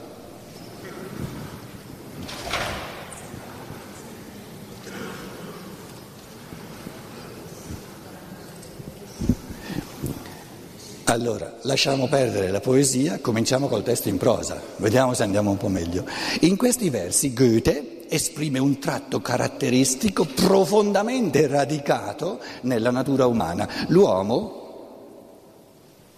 Allora, 11.06 11.58
lasciamo 11.64 12.08
perdere 12.08 12.50
la 12.52 12.62
poesia, 12.62 13.20
cominciamo 13.20 13.68
col 13.68 13.84
testo 13.84 14.08
in 14.08 14.18
prosa, 14.18 14.62
vediamo 14.78 15.14
se 15.14 15.24
andiamo 15.24 15.52
un 15.52 15.58
po' 15.58 15.68
meglio. 15.68 16.06
In 16.42 16.56
questi 16.56 16.90
versi 16.90 17.34
Goethe 17.34 18.06
esprime 18.08 18.60
un 18.60 18.80
tratto 18.80 19.20
caratteristico 19.20 20.26
profondamente 20.26 21.48
radicato 21.48 22.40
nella 22.62 22.92
natura 22.92 23.26
umana. 23.26 23.68
L'uomo, 23.88 24.61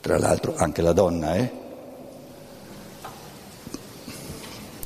tra 0.03 0.17
l'altro 0.17 0.53
anche 0.57 0.81
la 0.81 0.91
donna, 0.91 1.35
eh? 1.35 1.51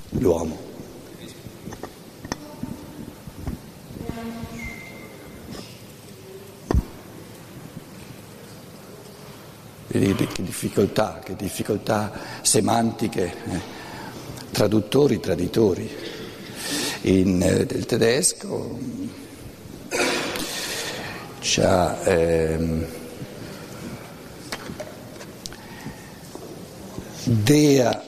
L'uomo 0.09 0.65
che 9.87 10.43
difficoltà, 10.43 11.19
che 11.23 11.35
difficoltà 11.35 12.11
semantiche, 12.43 13.23
eh, 13.23 13.61
traduttori, 14.51 15.19
traditori. 15.19 15.89
In 17.01 17.41
eh, 17.41 17.65
del 17.65 17.87
tedesco 17.87 18.77
c'ha 21.39 22.03
ehm, 22.03 22.85
Dea 27.27 28.03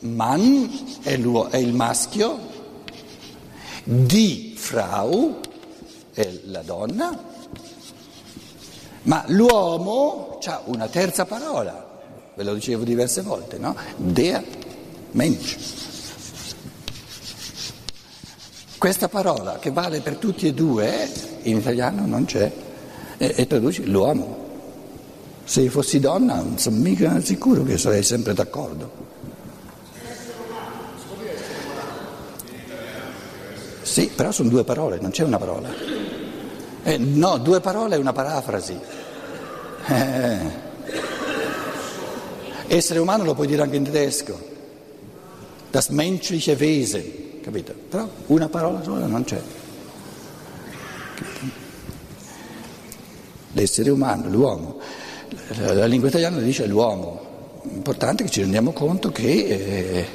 Mann 0.00 0.66
è, 1.02 1.12
il 1.12 1.72
maschio, 1.72 2.38
di 3.84 4.54
Frau 4.56 5.40
è 6.12 6.40
la 6.44 6.62
donna 6.62 7.32
ma 9.04 9.24
l'uomo 9.28 10.38
ha 10.44 10.62
una 10.66 10.88
terza 10.88 11.24
parola, 11.24 12.00
ve 12.34 12.42
lo 12.42 12.54
dicevo 12.54 12.84
diverse 12.84 13.22
volte, 13.22 13.58
no? 13.58 13.74
Dea 13.96 14.42
Mensch. 15.12 15.56
Questa 18.78 19.08
parola 19.08 19.58
che 19.58 19.70
vale 19.70 20.00
per 20.00 20.16
tutti 20.16 20.46
e 20.46 20.52
due, 20.54 21.10
in 21.42 21.56
italiano 21.56 22.06
non 22.06 22.24
c'è, 22.24 22.50
e, 23.16 23.34
e 23.36 23.46
traduce 23.46 23.82
l'uomo. 23.84 24.43
Se 25.44 25.68
fossi 25.68 26.00
donna 26.00 26.36
non 26.36 26.58
sono 26.58 26.76
mica 26.76 27.20
sicuro 27.20 27.62
che 27.64 27.76
sarei 27.76 28.02
sempre 28.02 28.32
d'accordo. 28.32 29.02
Sì, 33.82 34.10
però 34.14 34.32
sono 34.32 34.48
due 34.48 34.64
parole, 34.64 34.98
non 34.98 35.10
c'è 35.10 35.22
una 35.22 35.38
parola. 35.38 35.68
Eh, 36.82 36.98
no, 36.98 37.38
due 37.38 37.60
parole 37.60 37.94
è 37.94 37.98
una 37.98 38.12
parafrasi. 38.12 38.78
Eh. 39.86 40.62
Essere 42.66 42.98
umano 42.98 43.24
lo 43.24 43.34
puoi 43.34 43.46
dire 43.46 43.62
anche 43.62 43.76
in 43.76 43.84
tedesco. 43.84 44.52
Das 45.70 45.88
menschliche 45.88 46.56
Wesen, 46.58 47.40
capito? 47.42 47.74
Però 47.88 48.08
una 48.26 48.48
parola 48.48 48.82
sola 48.82 49.06
non 49.06 49.22
c'è. 49.24 49.40
L'essere 53.52 53.90
umano, 53.90 54.28
l'uomo. 54.28 54.80
La 55.48 55.84
lingua 55.84 56.08
italiana 56.08 56.38
dice 56.38 56.66
l'uomo. 56.66 57.32
Importante 57.74 58.24
che 58.24 58.30
ci 58.30 58.40
rendiamo 58.40 58.72
conto 58.72 59.10
che 59.10 59.28
eh, 59.28 60.06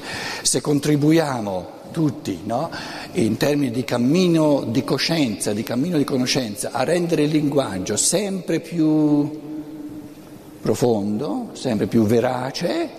se 0.42 0.60
contribuiamo 0.60 1.78
tutti, 1.92 2.42
no? 2.46 2.70
in 3.13 3.38
termini 3.38 3.72
di 3.72 3.84
cammino 3.84 4.63
di 4.68 4.84
coscienza, 4.84 5.54
di 5.54 5.63
cammino 5.63 5.98
di 5.98 6.04
conoscenza, 6.04 6.72
a 6.72 6.84
rendere 6.84 7.24
il 7.24 7.30
linguaggio 7.30 7.96
sempre 7.96 8.60
più 8.60 9.39
profondo, 10.62 11.50
sempre 11.54 11.88
più 11.88 12.04
verace, 12.04 12.89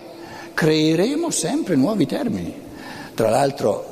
creeremo 0.55 1.31
sempre 1.31 1.75
nuovi 1.75 2.07
termini. 2.07 2.55
Tra 3.15 3.29
l'altro 3.29 3.91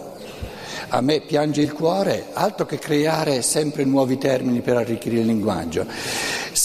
a 0.91 1.01
me 1.01 1.21
piange 1.21 1.61
il 1.61 1.73
cuore, 1.73 2.29
altro 2.33 2.65
che 2.67 2.79
creare 2.79 3.43
sempre 3.43 3.85
nuovi 3.85 4.17
termini 4.17 4.61
per 4.61 4.77
arricchire 4.77 5.19
il 5.19 5.27
linguaggio. 5.27 5.87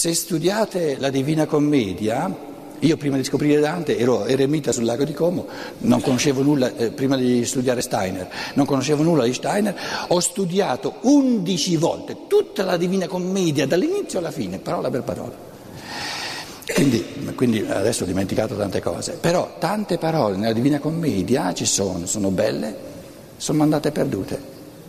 Se 0.04 0.12
studiate 0.12 0.98
la 0.98 1.08
Divina 1.08 1.46
Commedia, 1.46 2.30
io 2.78 2.96
prima 2.98 3.16
di 3.16 3.24
scoprire 3.24 3.58
Dante 3.58 3.96
ero 3.96 4.26
eremita 4.26 4.70
sul 4.70 4.84
lago 4.84 5.02
di 5.02 5.14
Como, 5.14 5.46
non 5.78 6.02
conoscevo 6.02 6.42
nulla, 6.42 6.76
eh, 6.76 6.90
prima 6.90 7.16
di 7.16 7.42
studiare 7.46 7.80
Steiner, 7.80 8.30
non 8.52 8.66
conoscevo 8.66 9.02
nulla 9.02 9.24
di 9.24 9.32
Steiner, 9.32 9.74
ho 10.08 10.20
studiato 10.20 10.96
undici 11.04 11.76
volte 11.76 12.26
tutta 12.26 12.64
la 12.64 12.76
Divina 12.76 13.06
Commedia, 13.06 13.66
dall'inizio 13.66 14.18
alla 14.18 14.30
fine, 14.30 14.58
parola 14.58 14.90
per 14.90 15.04
parola. 15.04 15.32
Quindi, 16.74 17.02
quindi, 17.34 17.64
adesso 17.66 18.02
ho 18.02 18.06
dimenticato 18.06 18.56
tante 18.58 18.82
cose, 18.82 19.12
però 19.12 19.56
tante 19.58 19.96
parole 19.96 20.36
nella 20.36 20.52
Divina 20.52 20.80
Commedia 20.80 21.54
ci 21.54 21.64
sono, 21.64 22.04
sono 22.04 22.28
belle, 22.28 22.76
sono 23.38 23.62
andate 23.62 23.90
perdute. 23.90 24.38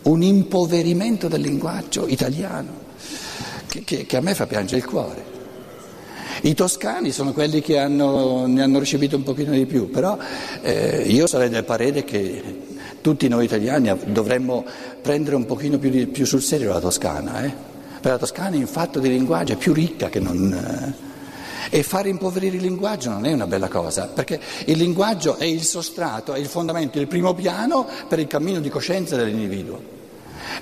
Un 0.02 0.22
impoverimento 0.22 1.26
del 1.26 1.40
linguaggio 1.40 2.06
italiano 2.06 2.84
che, 3.68 3.82
che, 3.84 4.06
che 4.06 4.16
a 4.16 4.20
me 4.20 4.34
fa 4.34 4.46
piangere 4.46 4.78
il 4.78 4.86
cuore. 4.86 5.34
I 6.42 6.54
toscani 6.54 7.12
sono 7.12 7.32
quelli 7.32 7.60
che 7.60 7.78
hanno, 7.78 8.46
ne 8.46 8.62
hanno 8.62 8.78
ricevuto 8.78 9.16
un 9.16 9.22
pochino 9.22 9.52
di 9.52 9.66
più, 9.66 9.90
però 9.90 10.18
eh, 10.60 11.04
io 11.06 11.26
sarei 11.26 11.48
del 11.48 11.64
parere 11.64 12.04
che 12.04 12.42
tutti 13.00 13.26
noi 13.28 13.44
italiani 13.44 13.92
dovremmo 14.06 14.64
prendere 15.00 15.36
un 15.36 15.46
pochino 15.46 15.78
più, 15.78 15.90
di, 15.90 16.06
più 16.06 16.26
sul 16.26 16.42
serio 16.42 16.72
la 16.72 16.80
Toscana, 16.80 17.44
eh? 17.44 17.52
perché 17.94 18.08
la 18.08 18.18
Toscana 18.18 18.56
in 18.56 18.66
fatto 18.66 18.98
di 18.98 19.08
linguaggio 19.08 19.54
è 19.54 19.56
più 19.56 19.72
ricca 19.72 20.08
che 20.08 20.20
non... 20.20 20.52
Eh, 20.52 21.04
e 21.68 21.82
fare 21.82 22.08
impoverire 22.08 22.56
il 22.56 22.62
linguaggio 22.62 23.10
non 23.10 23.26
è 23.26 23.32
una 23.32 23.48
bella 23.48 23.66
cosa, 23.66 24.06
perché 24.06 24.38
il 24.66 24.76
linguaggio 24.76 25.36
è 25.36 25.44
il 25.44 25.64
sostrato, 25.64 26.32
è 26.32 26.38
il 26.38 26.46
fondamento, 26.46 27.00
il 27.00 27.08
primo 27.08 27.34
piano 27.34 27.88
per 28.08 28.20
il 28.20 28.28
cammino 28.28 28.60
di 28.60 28.68
coscienza 28.68 29.16
dell'individuo. 29.16 29.95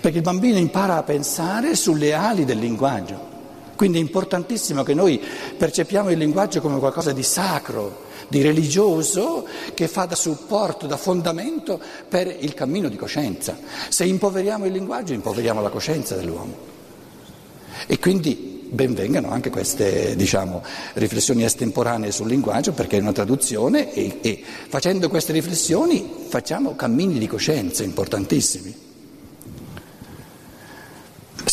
Perché 0.00 0.18
il 0.18 0.22
bambino 0.22 0.58
impara 0.58 0.96
a 0.96 1.02
pensare 1.02 1.74
sulle 1.74 2.12
ali 2.12 2.44
del 2.44 2.58
linguaggio. 2.58 3.32
Quindi 3.76 3.98
è 3.98 4.00
importantissimo 4.00 4.82
che 4.82 4.94
noi 4.94 5.20
percepiamo 5.56 6.10
il 6.10 6.18
linguaggio 6.18 6.60
come 6.60 6.78
qualcosa 6.78 7.12
di 7.12 7.22
sacro, 7.22 8.02
di 8.28 8.40
religioso, 8.40 9.46
che 9.74 9.88
fa 9.88 10.04
da 10.04 10.14
supporto, 10.14 10.86
da 10.86 10.96
fondamento 10.96 11.80
per 12.08 12.34
il 12.40 12.54
cammino 12.54 12.88
di 12.88 12.96
coscienza. 12.96 13.58
Se 13.88 14.04
impoveriamo 14.04 14.66
il 14.66 14.72
linguaggio, 14.72 15.12
impoveriamo 15.12 15.60
la 15.60 15.70
coscienza 15.70 16.14
dell'uomo. 16.14 16.72
E 17.86 17.98
quindi 17.98 18.68
benvengano 18.70 19.30
anche 19.30 19.50
queste 19.50 20.16
diciamo, 20.16 20.62
riflessioni 20.94 21.44
estemporanee 21.44 22.12
sul 22.12 22.28
linguaggio, 22.28 22.72
perché 22.72 22.96
è 22.96 23.00
una 23.00 23.12
traduzione 23.12 23.92
e, 23.92 24.18
e 24.20 24.42
facendo 24.68 25.08
queste 25.08 25.32
riflessioni 25.32 26.26
facciamo 26.28 26.74
cammini 26.74 27.18
di 27.18 27.26
coscienza 27.26 27.82
importantissimi 27.82 28.92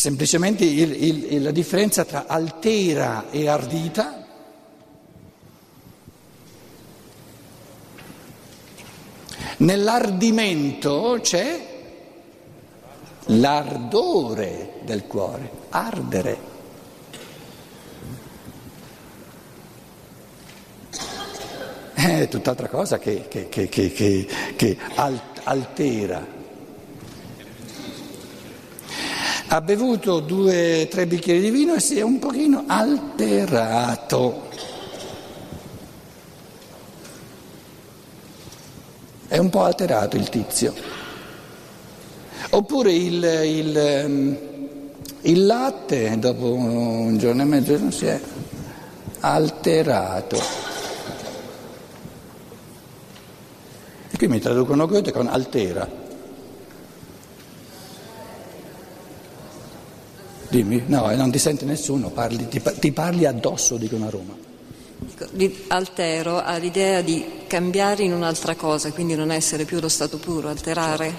semplicemente 0.02 0.64
il, 0.64 1.32
il, 1.32 1.42
la 1.44 1.52
differenza 1.52 2.04
tra 2.04 2.26
altera 2.26 3.30
e 3.30 3.46
ardita. 3.46 4.26
Nell'ardimento 9.58 11.20
c'è 11.22 11.68
l'ardore 13.26 14.80
del 14.82 15.06
cuore, 15.06 15.50
ardere. 15.68 16.50
È 21.92 22.26
tutt'altra 22.26 22.66
cosa 22.66 22.98
che, 22.98 23.28
che, 23.28 23.48
che, 23.48 23.68
che 23.68 24.78
altera. 25.44 26.41
Ha 29.54 29.60
bevuto 29.60 30.20
due 30.20 30.84
o 30.84 30.88
tre 30.88 31.06
bicchieri 31.06 31.38
di 31.38 31.50
vino 31.50 31.74
e 31.74 31.80
si 31.80 31.98
è 31.98 32.02
un 32.02 32.18
pochino 32.18 32.64
alterato. 32.66 34.48
È 39.28 39.36
un 39.36 39.50
po' 39.50 39.64
alterato 39.64 40.16
il 40.16 40.30
tizio. 40.30 40.72
Oppure 42.48 42.94
il, 42.94 43.22
il, 43.44 43.76
ehm, 43.76 44.38
il 45.20 45.44
latte 45.44 46.18
dopo 46.18 46.54
un 46.54 47.18
giorno 47.18 47.42
e 47.42 47.44
mezzo 47.44 47.90
si 47.90 48.06
è 48.06 48.18
alterato. 49.20 50.70
qui 54.16 54.28
mi 54.28 54.38
traducono 54.38 54.86
Goethe 54.86 55.12
con 55.12 55.26
altera. 55.26 56.01
Dimmi, 60.52 60.82
no, 60.84 61.10
non 61.14 61.30
ti 61.30 61.38
sente 61.38 61.64
nessuno, 61.64 62.10
parli, 62.10 62.46
ti, 62.46 62.60
ti 62.78 62.92
parli 62.92 63.24
addosso, 63.24 63.78
dicono 63.78 64.06
a 64.06 64.10
Roma. 64.10 64.36
Altero 65.68 66.42
ha 66.42 66.58
l'idea 66.58 67.00
di 67.00 67.24
cambiare 67.46 68.02
in 68.02 68.12
un'altra 68.12 68.54
cosa, 68.54 68.92
quindi 68.92 69.14
non 69.14 69.30
essere 69.30 69.64
più 69.64 69.80
lo 69.80 69.88
stato 69.88 70.18
puro, 70.18 70.50
alterare. 70.50 71.10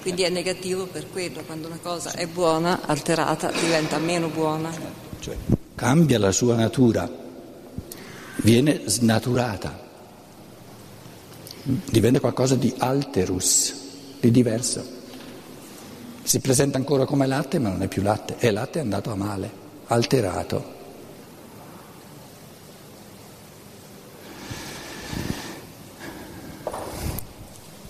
Quindi 0.00 0.22
è 0.22 0.30
negativo 0.30 0.86
per 0.86 1.10
quello, 1.12 1.42
quando 1.44 1.66
una 1.66 1.78
cosa 1.82 2.12
è 2.12 2.26
buona, 2.26 2.80
alterata, 2.86 3.50
diventa 3.52 3.98
meno 3.98 4.28
buona. 4.28 4.72
Cioè, 5.18 5.36
cambia 5.74 6.18
la 6.18 6.32
sua 6.32 6.54
natura, 6.54 7.06
viene 8.36 8.80
snaturata, 8.86 9.78
diventa 11.62 12.18
qualcosa 12.18 12.54
di 12.54 12.72
alterus, 12.78 13.74
di 14.20 14.30
diverso. 14.30 14.99
Si 16.22 16.40
presenta 16.40 16.78
ancora 16.78 17.04
come 17.04 17.26
latte, 17.26 17.58
ma 17.58 17.70
non 17.70 17.82
è 17.82 17.88
più 17.88 18.02
latte, 18.02 18.36
è 18.38 18.50
latte 18.50 18.78
andato 18.78 19.10
a 19.10 19.16
male, 19.16 19.50
alterato. 19.86 20.78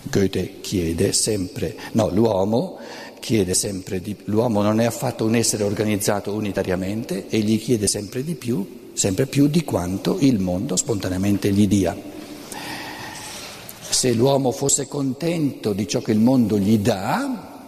Goethe 0.03 0.59
chiede 0.59 1.13
sempre, 1.13 1.77
no, 1.93 2.09
l'uomo 2.09 2.79
chiede 3.21 3.53
sempre 3.53 4.01
di 4.01 4.17
l'uomo 4.25 4.63
non 4.63 4.81
è 4.81 4.85
affatto 4.85 5.23
un 5.23 5.35
essere 5.35 5.63
organizzato 5.63 6.33
unitariamente 6.33 7.29
e 7.29 7.39
gli 7.39 7.61
chiede 7.61 7.87
sempre 7.87 8.23
di 8.23 8.33
più, 8.33 8.89
sempre 8.93 9.27
più 9.27 9.47
di 9.47 9.63
quanto 9.63 10.17
il 10.19 10.39
mondo 10.39 10.75
spontaneamente 10.75 11.51
gli 11.51 11.67
dia. 11.67 11.95
Se 13.89 14.11
l'uomo 14.13 14.51
fosse 14.51 14.87
contento 14.87 15.71
di 15.71 15.87
ciò 15.87 16.01
che 16.01 16.11
il 16.11 16.19
mondo 16.19 16.57
gli 16.57 16.79
dà, 16.79 17.60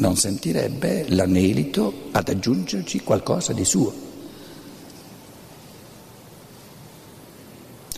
non 0.00 0.16
sentirebbe 0.16 1.04
l'anelito 1.08 2.08
ad 2.12 2.28
aggiungerci 2.28 3.00
qualcosa 3.00 3.52
di 3.52 3.64
suo. 3.64 4.08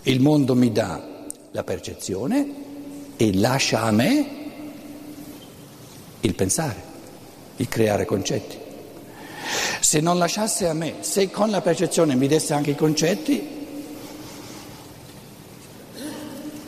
Il 0.03 0.21
mondo 0.21 0.55
mi 0.57 0.73
dà 0.73 1.27
la 1.53 1.63
percezione 1.63 2.55
e 3.17 3.35
lascia 3.35 3.83
a 3.83 3.93
me 3.93 4.27
il 6.21 6.35
pensare, 6.35 6.83
il 7.57 7.69
creare 7.69 8.05
concetti. 8.05 8.59
Se 9.81 10.01
non 10.01 10.19
lasciasse 10.19 10.67
a 10.67 10.73
me, 10.73 10.97
se 11.01 11.31
con 11.31 11.51
la 11.51 11.61
percezione 11.61 12.17
mi 12.17 12.27
desse 12.27 12.53
anche 12.53 12.73
i 12.73 12.77
concetti, 12.77 13.61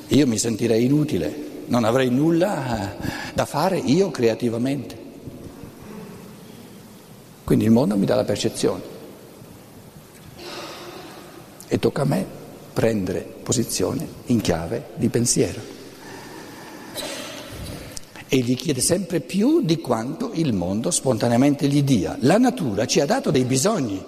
io 0.07 0.27
mi 0.29 0.39
sentirei 0.39 0.85
inutile, 0.85 1.63
non 1.67 1.83
avrei 1.83 2.11
nulla 2.11 2.97
da 3.35 3.45
fare 3.47 3.79
io 3.79 4.13
creativamente. 4.13 5.04
Quindi 7.45 7.67
il 7.67 7.71
mondo 7.71 7.97
mi 7.97 8.07
dà 8.07 8.15
la 8.15 8.25
percezione 8.25 8.83
e 11.69 11.79
tocca 11.79 12.03
a 12.03 12.07
me 12.07 12.27
prendere 12.73 13.21
posizione 13.21 14.07
in 14.27 14.41
chiave 14.41 14.91
di 14.97 15.09
pensiero. 15.09 15.61
E 18.27 18.39
gli 18.39 18.57
chiede 18.57 18.81
sempre 18.81 19.21
più 19.21 19.61
di 19.63 19.79
quanto 19.79 20.31
il 20.35 20.53
mondo 20.53 20.91
spontaneamente 20.91 21.69
gli 21.69 21.83
dia. 21.83 22.17
La 22.21 22.39
natura 22.39 22.87
ci 22.87 23.01
ha 23.01 23.07
dato 23.07 23.31
dei 23.31 23.45
bisogni, 23.45 24.03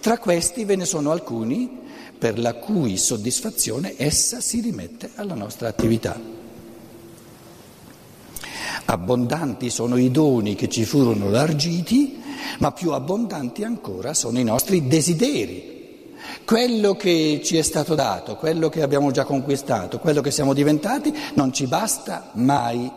tra 0.00 0.18
questi 0.18 0.64
ve 0.64 0.76
ne 0.76 0.84
sono 0.84 1.10
alcuni 1.10 1.80
per 2.16 2.38
la 2.38 2.54
cui 2.54 2.96
soddisfazione 2.96 3.94
essa 3.96 4.40
si 4.40 4.60
rimette 4.60 5.10
alla 5.16 5.34
nostra 5.34 5.68
attività. 5.68 6.18
Abbondanti 8.84 9.68
sono 9.68 9.96
i 9.96 10.10
doni 10.10 10.54
che 10.54 10.68
ci 10.68 10.84
furono 10.84 11.28
largiti, 11.28 12.17
ma 12.58 12.72
più 12.72 12.92
abbondanti 12.92 13.64
ancora 13.64 14.14
sono 14.14 14.38
i 14.38 14.44
nostri 14.44 14.86
desideri 14.86 15.76
quello 16.44 16.94
che 16.94 17.40
ci 17.44 17.56
è 17.56 17.62
stato 17.62 17.94
dato, 17.94 18.36
quello 18.36 18.68
che 18.68 18.82
abbiamo 18.82 19.10
già 19.10 19.24
conquistato, 19.24 19.98
quello 19.98 20.20
che 20.20 20.30
siamo 20.30 20.54
diventati, 20.54 21.14
non 21.34 21.52
ci 21.52 21.66
basta 21.66 22.30
mai. 22.34 22.90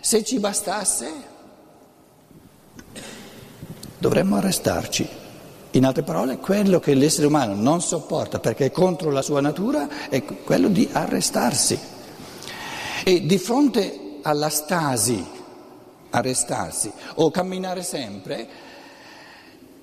Se 0.00 0.24
ci 0.24 0.38
bastasse, 0.38 1.12
dovremmo 3.98 4.36
arrestarci. 4.36 5.06
In 5.72 5.84
altre 5.84 6.02
parole, 6.02 6.38
quello 6.38 6.80
che 6.80 6.94
l'essere 6.94 7.26
umano 7.26 7.54
non 7.54 7.82
sopporta 7.82 8.38
perché 8.38 8.66
è 8.66 8.70
contro 8.70 9.10
la 9.10 9.22
sua 9.22 9.40
natura 9.40 10.08
è 10.08 10.22
quello 10.24 10.68
di 10.68 10.88
arrestarsi. 10.90 11.78
E 13.04 13.26
di 13.26 13.38
fronte 13.38 14.18
alla 14.22 14.48
stasi, 14.48 15.24
arrestarsi 16.10 16.90
o 17.16 17.30
camminare 17.30 17.82
sempre, 17.82 18.48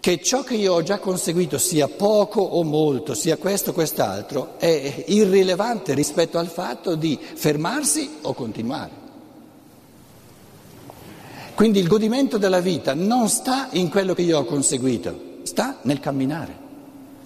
che 0.05 0.21
ciò 0.21 0.43
che 0.43 0.53
io 0.53 0.73
ho 0.73 0.83
già 0.83 0.99
conseguito 0.99 1.57
sia 1.57 1.87
poco 1.87 2.39
o 2.39 2.63
molto, 2.63 3.15
sia 3.15 3.37
questo 3.37 3.71
o 3.71 3.73
quest'altro, 3.73 4.59
è 4.59 5.03
irrilevante 5.07 5.95
rispetto 5.95 6.37
al 6.37 6.45
fatto 6.45 6.93
di 6.93 7.17
fermarsi 7.19 8.17
o 8.21 8.35
continuare. 8.35 8.91
Quindi 11.55 11.79
il 11.79 11.87
godimento 11.87 12.37
della 12.37 12.59
vita 12.59 12.93
non 12.93 13.29
sta 13.29 13.69
in 13.71 13.89
quello 13.89 14.13
che 14.13 14.21
io 14.21 14.37
ho 14.37 14.45
conseguito, 14.45 15.39
sta 15.41 15.79
nel 15.81 15.99
camminare, 15.99 16.55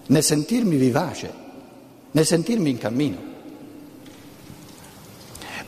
nel 0.06 0.24
sentirmi 0.24 0.78
vivace, 0.78 1.34
nel 2.12 2.26
sentirmi 2.26 2.70
in 2.70 2.78
cammino. 2.78 3.29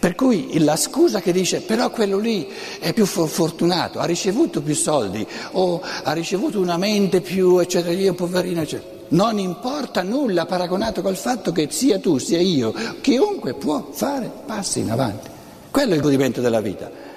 Per 0.02 0.16
cui 0.16 0.58
la 0.58 0.78
scusa 0.78 1.22
che 1.22 1.32
dice 1.32 1.62
però 1.62 1.92
quello 1.92 2.18
lì 2.18 2.48
è 2.80 2.92
più 2.92 3.06
fortunato, 3.06 4.00
ha 4.00 4.06
ricevuto 4.06 4.64
più 4.64 4.74
soldi 4.74 5.24
o 5.52 5.80
ha 5.80 6.12
ricevuto 6.14 6.60
una 6.60 6.78
mente 6.78 7.22
più 7.22 7.60
eccetera, 7.60 7.94
io 7.94 8.16
poverino 8.16 8.62
eccetera. 8.62 9.00
Non 9.10 9.38
importa 9.38 10.02
nulla 10.02 10.48
paragonato 10.48 11.04
col 11.04 11.16
fatto 11.16 11.52
che 11.52 11.68
sia 11.70 12.00
tu 12.00 12.18
sia 12.18 12.40
io, 12.40 12.74
chiunque 13.02 13.54
può 13.54 13.90
fare 13.92 14.32
passi 14.44 14.80
in 14.80 14.90
avanti. 14.90 15.30
Quello 15.70 15.92
è 15.92 15.98
il 15.98 16.02
godimento 16.02 16.42
della 16.42 16.62
vita. 16.62 17.11